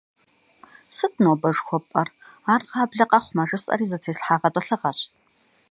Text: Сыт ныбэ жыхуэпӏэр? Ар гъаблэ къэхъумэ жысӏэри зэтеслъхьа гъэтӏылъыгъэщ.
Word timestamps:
Сыт 0.95 1.13
ныбэ 1.23 1.49
жыхуэпӏэр? 1.55 2.07
Ар 2.53 2.61
гъаблэ 2.69 3.05
къэхъумэ 3.11 3.43
жысӏэри 3.49 3.85
зэтеслъхьа 3.91 4.35
гъэтӏылъыгъэщ. 4.41 4.99